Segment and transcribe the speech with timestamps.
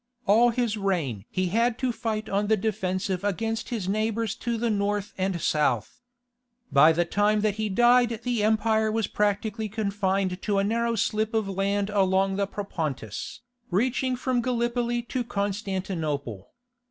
[0.25, 4.71] All his reign he had to fight on the defensive against his neighbours to the
[4.71, 6.01] north and south.
[6.71, 11.35] By the time that he died the empire was practically confined to a narrow slip
[11.35, 16.49] of land along the Propontis, reaching from Gallipoli to Constantinople.